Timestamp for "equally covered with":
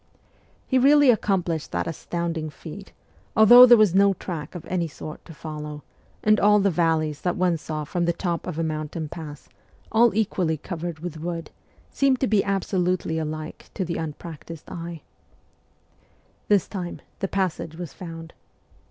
10.15-11.19